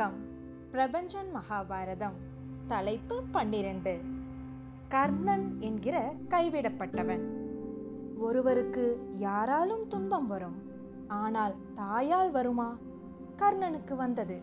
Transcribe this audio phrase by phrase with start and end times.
[0.00, 0.28] வணக்கம்.
[0.72, 2.12] பிரபஞ்சன் மகாபாரதம்.
[2.66, 4.00] தலைப்பு பன்னிரண்டு.
[4.88, 7.24] கர்ணன் என்கிற கைவிடப்பட்டவன்.
[8.18, 10.62] ஒருவருக்கு யாராலும் துன்பம் வரும்
[11.08, 12.76] ஆனால் தாயால் வருமா?
[13.36, 14.40] கர்ணனுக்கு வந்தது.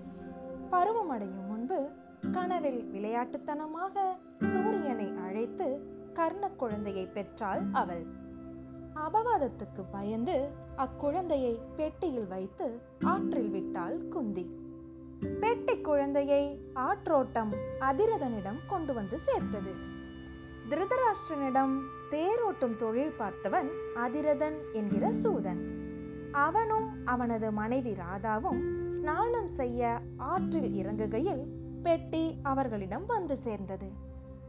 [0.71, 1.89] பருவமடையும் முன்பு
[2.31, 5.79] கனவில் விளையாட்டுத்தனமாக சூரியனை அழைத்து
[6.13, 8.05] கர்ண குழந்தையை பெற்றாள் அவள்.
[8.95, 14.65] அபவாதத்துக்கு பயந்து அக்குழந்தையை பெட்டியில் வைத்து ஆற்றில் விட்டாள் குந்தி.
[15.39, 19.71] பெட்டி குழந்தையை ஆற்றோட்டம் அதிரதனிடம் கொண்டு வந்து சேர்த்தது.
[20.69, 25.61] திருதராஷ்டிரனிடம் தேரோட்டும் தொழில் பார்த்தவன் அதிரதன் என்கிற சூதன்.
[26.31, 31.45] அவனும் அவனது மனைவி ராதாவும் ஸ்நானம் செய்ய ஆற்றில் இறங்குகையில்
[31.83, 33.91] பெட்டி அவர்களிடம் வந்து சேர்ந்தது.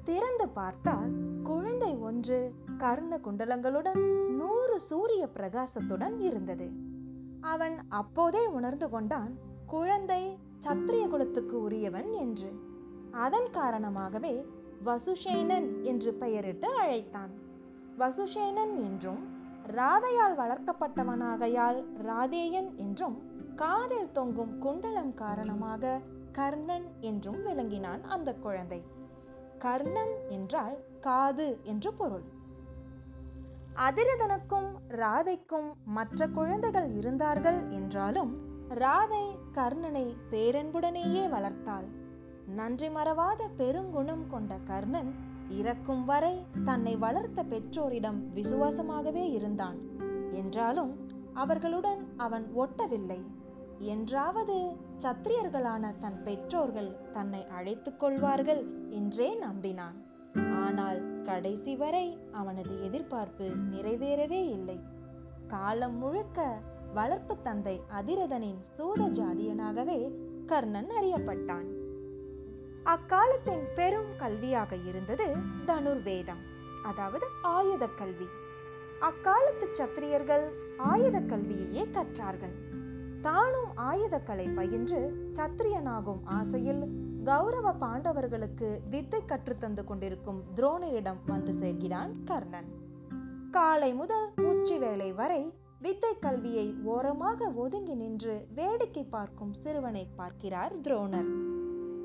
[0.04, 1.10] திறந்து பார்த்தால்
[1.42, 6.70] குழந்தை ஒன்று கர்ண குண்டலங்களுடன் நூறு சூரிய பிரகாசத்துடன் இருந்தது.
[7.40, 12.50] அவன் அப்போதே உணர்ந்து கொண்டான் குழந்தை சத்திரிய குலத்துக்கு உரியவன் என்று.
[13.10, 14.44] அதன் காரணமாகவே
[14.84, 17.30] வசுஷேனன் என்று பெயரிட்டு அழைத்தான்.
[17.98, 19.22] வசுஷேனன் என்றும்
[19.66, 23.16] ராதையால் வளர்க்கப்பட்டவனாகையால் ராதேயன் என்றும்
[23.54, 26.00] காதில் தொங்கும் குண்டலம் காரணமாக
[26.32, 28.84] கர்ணன் என்றும் விளங்கினான் அந்த குழந்தை.
[29.58, 32.26] கர்ணன் என்றால் காது என்று பொருள்.
[33.76, 39.24] அதிரதனுக்கும் ராதைக்கும் மற்ற குழந்தைகள் இருந்தார்கள் என்றாலும் ராதை
[39.54, 41.86] கர்ணனை பேரன்புடனேயே வளர்த்தாள்.
[42.46, 45.14] நன்றி மறவாத பெருங்குணம் கொண்ட கர்ணன்
[45.48, 49.78] இறக்கும் வரை தன்னை வளர்த்த பெற்றோரிடம் விசுவாசமாகவே இருந்தான்.
[50.32, 53.20] என்றாலும் அவர்களுடன் அவன் ஒட்டவில்லை.
[53.78, 59.98] என்றாவது சத்திரியர்களான தன் பெற்றோர்கள் தன்னை அழைத்துக் கொள்வார்கள் என்றே நம்பினான்.
[60.64, 64.80] ஆனால் கடைசி வரை அவனது எதிர்பார்ப்பு நிறைவேறவே இல்லை.
[65.46, 66.58] காலம் முழுக்க
[66.94, 69.98] வளர்ப்பு தந்தை அதிரதனின் சூத ஜாதியனாகவே
[70.46, 71.66] கர்ணன் அறியப்பட்டான்.
[72.82, 75.26] அக்காலத்தின் பெரும் கல்வியாக இருந்தது
[75.66, 76.42] தனுர்வேதம்
[76.82, 78.28] அதாவது ஆயுத கல்வி.
[79.00, 80.46] அக்காலத்து சத்திரியர்கள்
[80.76, 82.54] ஆயுத கல்வியையே கற்றார்கள்.
[83.20, 85.00] தானும் ஆயுதக்கலை பயின்று
[85.32, 86.82] சத்திரியனாகும் ஆசையில்
[87.24, 92.68] கௌரவ பாண்டவர்களுக்கு வித்தை கற்றுத்தந்து கொண்டிருக்கும் துரோணரிடம் வந்து சேர்கிறான் கர்ணன்.
[93.50, 101.30] காலை முதல் உச்சி வேளை வரை வித்தை கல்வியை ஓரமாக ஒதுங்கி நின்று வேடிக்கை பார்க்கும் சிறுவனை பார்க்கிறார் துரோணர்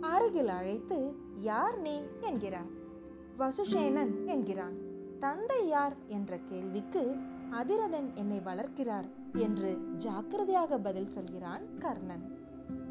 [0.01, 2.01] அருகில் அழைத்து யார் நீ?
[2.22, 2.69] என்கிறார்.
[3.38, 4.75] வசுஷேனன் என்கிறான்.
[5.19, 5.95] தந்தை யார்?
[6.07, 7.17] என்ற கேள்விக்கு
[7.51, 12.25] அதிரதன் என்னை வளர்க்கிறார் என்று ஜாக்கிரதையாக பதில் சொல்கிறான் கர்ணன்.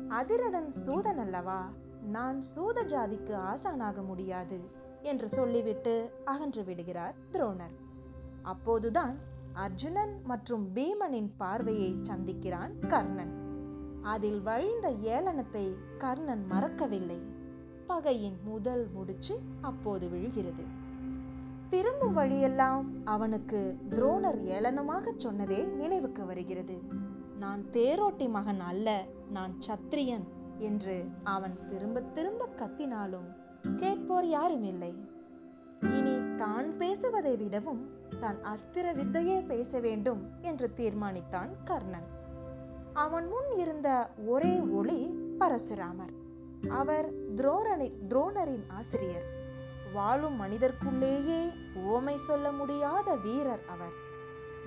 [0.08, 1.68] அதிரதன் சூதன் அல்லவா?
[2.02, 4.60] நான் சூத ஜாதிக்கு ஆசானாக முடியாது
[5.02, 7.76] என்று சொல்லிவிட்டு அகன்று விடுகிறார் துரோணர்.
[8.42, 9.18] அப்போதுதான்
[9.52, 13.32] அர்ஜுனன் மற்றும் பீமனின் பார்வையை சந்திக்கிறான் கர்ணன்.
[14.02, 17.20] அதில் வழிந்த ஏளனத்தை கர்ணன் மறக்கவில்லை.
[17.86, 20.64] பகையின் முதல் முடிச்சு அப்போது விழுகிறது.
[21.68, 26.82] திரும்பும் வழியெல்லாம் அவனுக்கு துரோணர் ஏளனமாக சொன்னதே நினைவுக்கு வருகிறது.
[27.38, 30.26] நான் தேரோட்டி மகன் அல்ல நான் சத்திரியன்
[30.58, 33.28] என்று அவன் திரும்ப திரும்ப கத்தினாலும்
[33.76, 34.94] கேட்போர் யாரும் இல்லை
[35.80, 42.06] இனி தான் பேசுவதை விடவும் தன் அஸ்திர வித்தையே பேச வேண்டும் என்று தீர்மானித்தான் கர்ணன்.
[42.92, 45.06] அவன் முன் இருந்த ஒரே ஒளி
[45.38, 46.14] பரசுராமர்.
[46.68, 49.24] அவர் துரோணனை துரோணரின் ஆசிரியர்.
[49.92, 53.92] வாழும் மனிதர்க்குள்ளேயே ஓமை சொல்ல முடியாத வீரர் அவர்.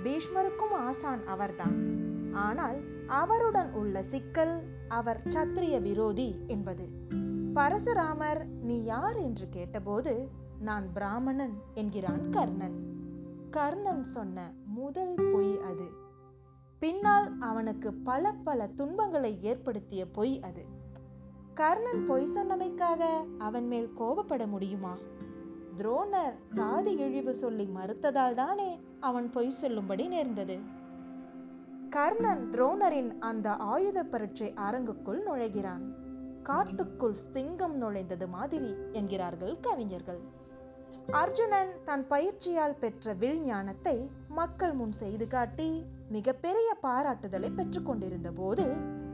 [0.04, 2.04] பீஷ்மருக்கும் ஆசான் அவர்தான்.
[2.34, 6.90] ஆனால் அவருடன் உள்ள சிக்கல் அவர் சத்திரிய விரோதி என்பது.
[7.56, 9.16] பரசுராமர் நீ யார்?
[9.16, 10.30] என்று கேட்டபோது
[10.60, 12.95] நான் பிராமணன் என்கிறான் கர்ணன்.
[13.56, 15.88] கர்ணன் சொன்ன முதல் பொய் அது.
[16.80, 20.66] பின்னால் அவனுக்கு பல பல துன்பங்களை ஏற்படுத்திய பொய் அது.
[21.54, 24.98] கர்ணன் பொய் சொன்னமைக்காக அவன் மேல் கோபப்பட முடியுமா?
[25.78, 30.60] துரோணர் சாதி இழிவு சொல்லி மறுத்ததால் தானே அவன் பொய் சொல்லும்படி நேர்ந்தது.
[31.90, 35.84] கர்ணன் துரோணரின் அந்த ஆயுத பரீட்சை அரங்குக்குள் நுழைகிறான்.
[36.44, 40.20] காட்டுக்குள் சிங்கம் நுழைந்தது மாதிரி என்கிறார்கள் கவிஞர்கள்.
[41.12, 48.66] அர்ஜுனன் தன் பயிற்சியால் பெற்ற வில் ஞானத்தை மக்கள் முன் செய்து காட்டி மிகப்பெரிய பாராட்டுதலை பெற்றுக்கொண்டிருந்த போது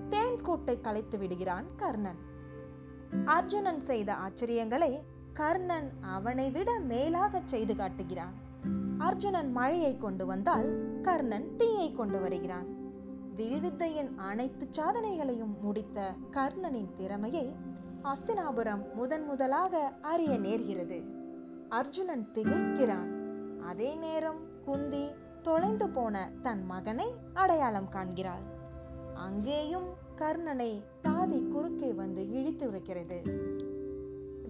[0.10, 2.18] தேன்கூட்டை கலைத்து விடுகிறான் கர்ணன்.
[3.26, 5.02] அர்ஜுனன் செய்த ஆச்சரியங்களை
[5.34, 8.34] கர்ணன் அவனை விட மேலாக செய்து காட்டுகிறான்.
[8.98, 12.68] அர்ஜுனன் மழையை கொண்டு வந்தால் கர்ணன் தீயை கொண்டு வருகிறான்.
[13.36, 17.56] வில்வித்தையின் அனைத்து சாதனைகளையும் முடித்த கர்ணனின் திறமையை
[18.04, 21.20] அஸ்தினாபுரம் முதன் முதலாக அறிய நேர்கிறது.
[21.71, 23.12] அர்ஜுனன் திகைக்கிறான்.
[23.62, 28.44] அதே நேரம் குந்தி தொலைந்து போன தன் மகனை அடையாளம் காண்கிறாள்.
[29.13, 29.88] அங்கேயும்
[30.18, 33.21] கர்ணனை சாதி குறுக்கே வந்து இழித்து வைக்கிறது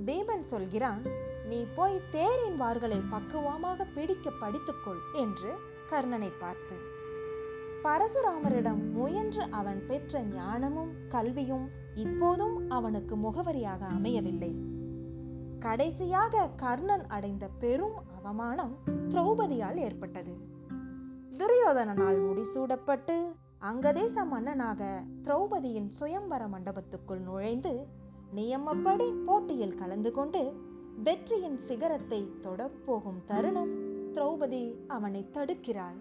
[0.05, 1.01] பீமன் சொல்கிறான்
[1.45, 5.51] நீ போய் தேரின் வார்களை பக்குவமாக பிடிக்க படித்துக்கொள் என்று
[5.89, 6.75] கர்ணனை பார்த்து.
[7.83, 14.70] பரசுராமரிடம் முயன்று அவன் பெற்ற ஞானமும் கல்வியும் இப்போதும் அவனுக்கு முகவரியாக அமையவில்லை.
[15.61, 18.77] கடைசியாக கர்ணன் அடைந்த பெரும் அவமானம்
[19.09, 20.37] திரௌபதியால் ஏற்பட்டது.
[21.37, 27.87] துரியோதனனால் முடிசூடப்பட்டு அங்கதேச மன்னனாக திரௌபதியின் சுயம்வர மண்டபத்துக்குள் நுழைந்து
[28.35, 30.53] நியமப்படி போட்டியில் கலந்து கொண்டு
[31.03, 33.73] வெற்றியின் சிகரத்தை தொடப்போகும் தருணம்
[34.13, 35.99] திரௌபதி அவனை தடுக்கிறாள்.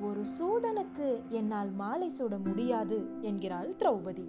[0.00, 4.28] ஒரு சூதனுக்கு என்னால் மாலை சூட முடியாது என்கிறாள் திரௌபதி.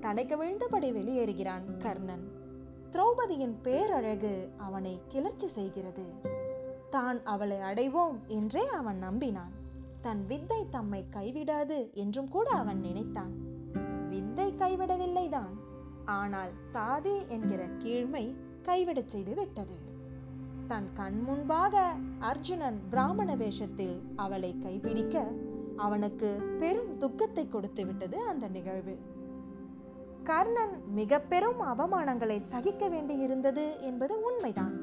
[0.00, 2.37] தலைக்கு விழுந்தபடி வெளியேறுகிறான் கர்ணன்.
[2.92, 6.04] திரௌபதியின் பேரழகு அவனை கிளர்ச்சி செய்கிறது.
[6.90, 9.54] தான் அவளை அடைவோம் என்றே அவன் நம்பினான்.
[10.00, 13.32] தன் வித்தை தம்மை கைவிடாது என்றும் கூட அவன் நினைத்தான்.
[14.08, 15.54] வித்தை கைவிடவில்லைதான்
[16.04, 19.76] ஆனால் தாதி என்கிற கீழ்மை கைவிடச் செய்து விட்டது.
[20.66, 25.24] தன் கண் முன்பாக அர்ஜுனன் பிராமண வேஷத்தில் அவளை கைப்பிடிக்க
[25.76, 28.96] அவனுக்கு பெரும் துக்கத்தை கொடுத்து விட்டது அந்த நிகழ்வு.
[30.28, 34.74] கர்ணன் மிக பெரும் அவமானங்களை சகிக்க வேண்டியிருந்தது என்பது உண்மைதான்.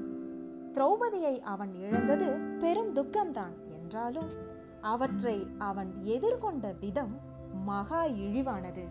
[0.73, 2.27] திரௌபதியை அவன் இழந்தது
[2.59, 4.29] பெரும் துக்கம்தான் என்றாலும்
[4.81, 7.13] அவற்றை அவன் எதிர்கொண்ட விதம்
[7.65, 8.85] மகா இழிவானது.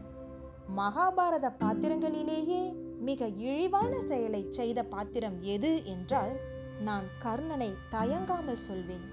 [0.76, 2.62] மகாபாரத பாத்திரங்களிலேயே
[3.00, 6.40] மிக இழிவான செயலை செய்த பாத்திரம் எது என்றால்
[6.80, 9.06] நான் கர்ணனை தயங்காமல் சொல்வேன்.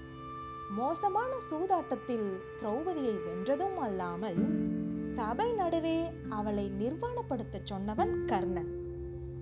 [0.70, 2.28] மோசமான சூதாட்டத்தில்
[2.60, 4.70] திரௌபதியை வென்றதும் அல்லாமல்
[5.16, 8.72] சபை நடுவே அவளை நிர்வாணப்படுத்த சொன்னவன் கர்ணன்.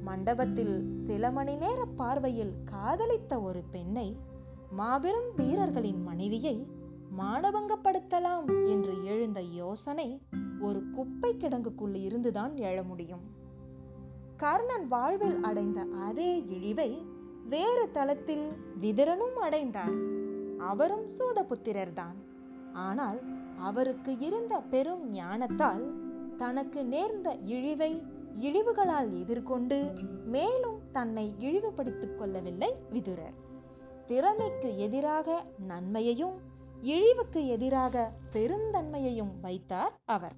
[0.04, 4.18] மண்டபத்தில் சில மணி நேர பார்வையில் காதலித்த ஒரு பெண்ணை
[4.71, 6.68] மாபெரும் வீரர்களின் மனைவியை
[7.18, 10.21] மானபங்கப்படுத்தலாம் என்று எழுந்த யோசனை
[10.60, 13.25] ஒரு குப்பை கிடங்குக்குள் இருந்துதான் எழ முடியும்.
[14.38, 17.04] கர்ணன் வாழ்வில் அடைந்த அதே இழிவை
[17.50, 18.48] வேறு தளத்தில்
[18.80, 19.95] விதிரனும் அடைந்தார்.
[20.57, 22.18] அவரும் சூதபுத்திரர்தான்.
[22.74, 23.19] ஆனால்
[23.59, 25.94] அவருக்கு இருந்த பெரும் ஞானத்தால்
[26.38, 28.03] தனக்கு நேர்ந்த இழிவை
[28.38, 29.91] இழிவுகளால் எதிர்கொண்டு
[30.25, 33.33] மேலும் தன்னை இழிவுபடுத்திக் கொள்ளவில்லை விதுரர்.
[34.06, 36.39] திறமைக்கு எதிராக நன்மையையும்
[36.81, 40.33] இழிவுக்கு எதிராக பெருந்தன்மையையும் வைத்தார் அவர்.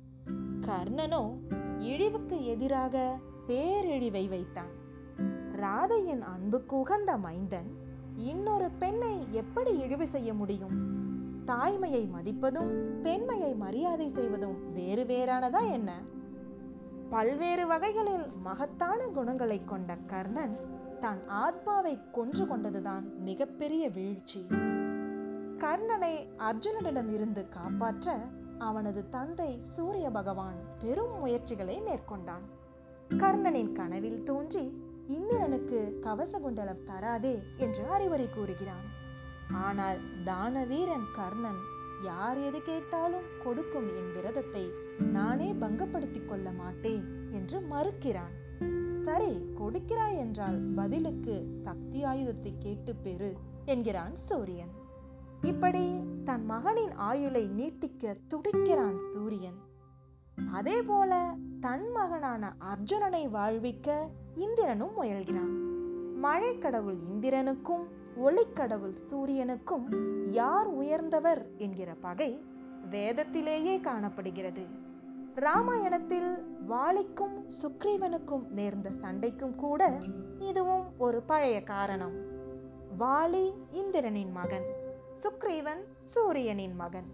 [0.62, 1.38] கர்ணனோ
[1.80, 4.80] இழிவுக்கு எதிராக பேரிழிவை வைத்தான்.
[5.56, 7.70] ராதையின் அன்புக்கு உகந்த மைந்தன்
[8.18, 11.01] இன்னொரு பெண்ணை எப்படி இழிவு செய்ய முடியும்?
[11.46, 16.02] தாய்மையை மதிப்பதும் பெண்மையை மரியாதை செய்வதும் வேறு வேறானதா என்ன?
[17.10, 20.60] பல்வேறு வகைகளில் மகத்தான குணங்களை கொண்ட கர்ணன்
[21.00, 24.48] தான் ஆத்மாவை கொன்று கொண்டதுதான் மிகப்பெரிய வீழ்ச்சி.
[25.58, 28.20] கர்ணனை அர்ஜுனனிடம் இருந்து காப்பாற்ற
[28.58, 32.42] அவனது தந்தை சூரிய பகவான் பெரும் முயற்சிகளை மேற்கொண்டான்.
[33.10, 39.10] கர்ணனின் கனவில் தோன்றி இந்திரனுக்கு கவசகுண்டலம் தராதே என்று அறிவுரை கூறுகிறான்.
[39.54, 41.62] ஆனால் தானவீரன் கர்ணன்
[42.04, 44.64] யார் எது கேட்டாலும் கொடுக்கும் என் விரதத்தை
[45.12, 48.34] நானே பங்கப்படுத்திக் கொள்ள மாட்டேன் என்று மறுக்கிறான்.
[49.06, 53.32] சரி கொடுக்கிறாய் என்றால் பதிலுக்கு சக்தி ஆயுதத்தை கேட்டு பெறு
[53.66, 54.72] என்கிறான் சூரியன்.
[55.42, 55.86] இப்படி
[56.24, 59.60] தன் மகனின் ஆயுளை நீட்டிக்க துடிக்கிறான் சூரியன்.
[60.52, 65.54] அதே போல தன் மகனான அர்ஜுனனை வாழ்விக்க இந்திரனும் முயல்கிறான்.
[66.16, 67.86] மழை கடவுள் இந்திரனுக்கும்
[68.18, 69.88] ஒளிக்கடவுள் சூரியனுக்கும்
[70.32, 72.44] யார் உயர்ந்தவர் என்கிற பகை
[72.90, 74.66] வேதத்திலேயே காணப்படுகிறது.
[75.36, 80.02] ராமாயணத்தில் வாளிக்கும் சுக்ரீவனுக்கும் நேர்ந்த சண்டைக்கும் கூட
[80.40, 82.14] இதுவும் ஒரு பழைய காரணம்.
[83.00, 84.66] வாலி இந்திரனின் மகன்
[85.24, 87.08] சுக்ரீவன் சூரியனின் மகன்.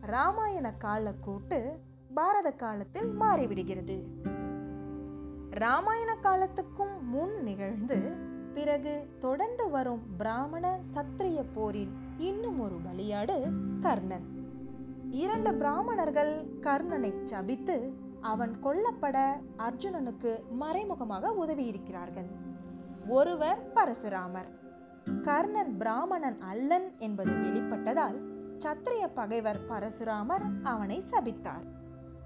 [0.00, 1.78] ராமாயண கால கூட்டு
[2.14, 4.02] பாரத காலத்தில் மாறிவிடுகிறது.
[5.50, 14.26] ராமாயண காலத்துக்கும் முன் நிகழ்ந்து பிறகு தொடர்ந்து வரும் பிராமண சத்திரிய போரின் இன்னும் ஒரு பலியாடு கர்ணன்.
[15.10, 22.26] இரண்டு பிராமணர்கள் கர்ணனை சபித்து அவன் கொல்லப்பட அர்ஜுனனுக்கு மறைமுகமாக உதவியிருக்கிறார்கள்.
[23.08, 24.50] ஒருவர் பரசுராமர்.
[25.22, 28.18] கர்ணன் பிராமணன் அல்லன் என்பது வெளிப்பட்டதால்
[28.58, 31.64] சத்திரிய பகைவர் பரசுராமர் அவனை சபித்தார்.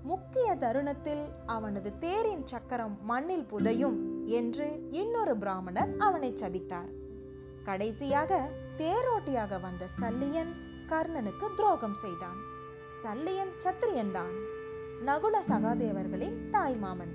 [0.03, 6.91] முக்கிய தருணத்தில் அவனது தேரின் சக்கரம் மண்ணில் புதையும் என்று இன்னொரு பிராமணர் அவனை சபித்தார்.
[7.65, 10.53] கடைசியாக தேரோட்டியாக வந்த சல்லியன்
[10.89, 12.37] கர்ணனுக்கு துரோகம் செய்தான்.
[13.03, 14.35] சல்லியன் சத்திரியன்தான்
[15.05, 17.15] நகுல சகாதேவர்களின் தாய்மாமன்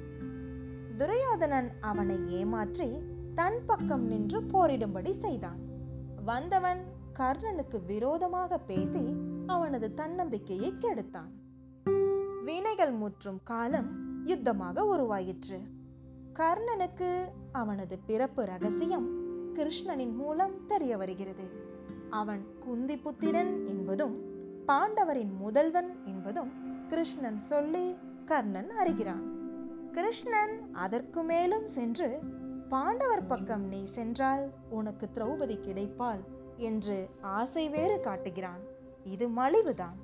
[0.97, 2.89] துரியோதனன் அவனை ஏமாற்றி
[3.35, 5.59] தன் பக்கம் நின்று போரிடும்படி செய்தான்.
[6.25, 6.81] வந்தவன்
[7.19, 9.15] கர்ணனுக்கு விரோதமாக பேசி
[9.45, 11.31] அவனது தன்னம்பிக்கையை கெடுத்தான்.
[12.43, 13.89] வினைகள் முற்றும் காலம்
[14.25, 15.59] யுத்தமாக உருவாயிற்று.
[16.41, 19.07] கர்ணனுக்கு அவனது பிறப்பு ரகசியம்
[19.55, 21.43] கிருஷ்ணனின் மூலம் தெரிய வருகிறது.
[22.09, 24.21] அவன் குந்தி புத்திரன் என்பதும்
[24.67, 26.51] பாண்டவரின் முதல்வன் என்பதும்
[26.87, 27.95] கிருஷ்ணன் சொல்லி
[28.25, 29.23] கர்ணன் அறிகிறான்.
[29.91, 32.19] கிருஷ்ணன் அதற்கு மேலும் சென்று
[32.69, 36.23] பாண்டவர் பக்கம் நீ சென்றால் உனக்கு திரௌபதி கிடைப்பாள்
[36.57, 38.61] என்று ஆசை வேறு காட்டுகிறான்.
[39.03, 39.97] இது மலிவுதான்.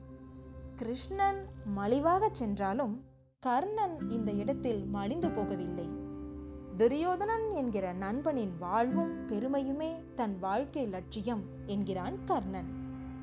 [0.75, 1.45] கிருஷ்ணன்
[1.77, 3.03] மலிவாகச் சென்றாலும்
[3.39, 5.96] கர்ணன் இந்த இடத்தில் மலிந்து போகவில்லை.
[6.77, 12.67] துரியோதனன் என்கிற நண்பனின் வாழ்வும் பெருமையுமே தன் வாழ்க்கை லட்சியம் என்கிறான் கர்ணன்.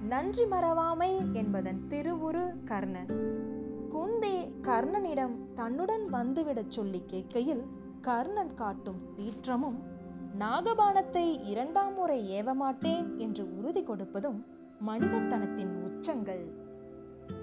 [0.09, 3.07] நன்றி மறவாமை என்பதன் திருவுரு கர்ணன்.
[3.89, 7.65] குந்தி கர்ணனிடம் தன்னுடன் வந்துவிடச் சொல்லி கேட்கையில்
[8.01, 9.79] கர்ணன் காட்டும் சீற்றமும்
[10.39, 14.45] நாகபானத்தை இரண்டாம் முறை ஏவமாட்டேன் என்று உறுதி கொடுப்பதும்
[14.87, 16.45] மனிதத்தனத்தின் உச்சங்கள்.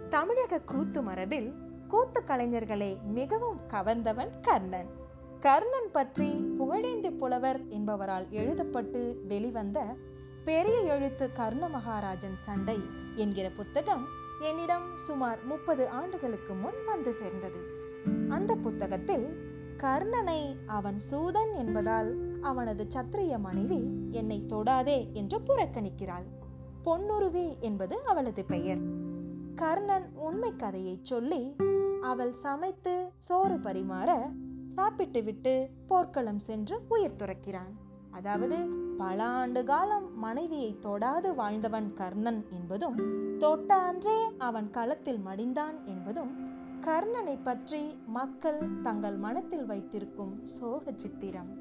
[0.10, 1.53] தமிழக கூத்து மரபில்
[1.88, 5.00] கூத்து கலைஞர்களை மிகவும் கவர்ந்தவன் கர்ணன்.
[5.42, 9.80] கர்ணன் பற்றி புகழேந்தி புலவர் என்பவரால் எழுதப்பட்டு வெளிவந்த
[10.44, 12.80] பெரிய எழுத்து கர்ண மகாராஜன் சண்டை
[13.16, 14.04] என்கிற புத்தகம்
[14.42, 17.62] என்னிடம் சுமார் முப்பது ஆண்டுகளுக்கு முன் வந்து சேர்ந்தது.
[18.30, 19.26] அந்த புத்தகத்தில்
[19.78, 23.82] கர்ணனை அவன் சூதன் என்பதால் அவனது சத்திரிய மனைவி
[24.12, 26.28] என்னை தொடாதே என்று புறக்கணிக்கிறாள்.
[26.84, 28.86] பொன்னுருவி என்பது அவளது பெயர்.
[29.56, 31.56] கர்ணன் உண்மை கதையை சொல்லி
[32.02, 34.32] அவள் சமைத்து சோறு பரிமாற
[34.75, 37.72] சாப்பிட்டுவிட்டு போர்க்களம் சென்று உயிர் துறக்கிறான்.
[38.12, 38.58] அதாவது
[38.98, 42.98] பல ஆண்டு காலம் மனைவியை தொடாது வாழ்ந்தவன் கர்ணன் என்பதும்
[43.40, 46.32] தொட்ட அன்றே அவன் களத்தில் மடிந்தான் என்பதும்
[46.82, 51.51] கர்ணனை பற்றி மக்கள் தங்கள் மனத்தில் வைத்திருக்கும் சோக சித்திரம்.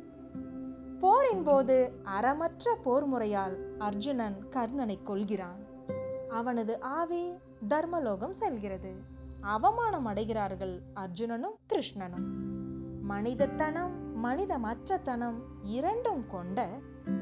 [1.01, 1.77] போரின் போது
[2.19, 5.61] அறமற்ற போர் முறையால் அர்ஜுனன் கர்ணனை கொள்கிறான்
[6.29, 7.25] அவனது ஆவி
[7.69, 8.93] தர்மலோகம் செல்கிறது.
[9.41, 12.59] அவமானம் அடைகிறார்கள் அர்ஜுனனும் கிருஷ்ணனும்.
[13.11, 16.69] மனிதத்தனம் மனிதமற்றத்தனம் இரண்டும் கொண்ட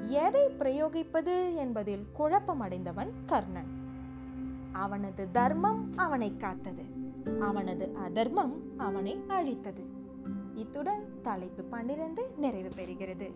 [0.07, 3.69] எதை பிரயோகிப்பது என்பதில் குழப்பமடைந்தவன் கர்ணன்.
[4.73, 6.85] அவனது தர்மம் அவனை காத்தது.
[7.41, 9.83] அவனது அதர்மம் அவனை அழித்தது.
[10.55, 13.33] இத்துடன் தலைப்பு பன்னிரண்டு நிறைவு பெறுகிறது.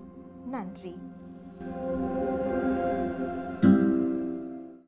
[0.46, 0.94] நன்றி.